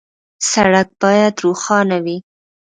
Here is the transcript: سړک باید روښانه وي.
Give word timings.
سړک 0.51 0.87
باید 1.01 1.33
روښانه 1.43 1.97
وي. 2.05 2.17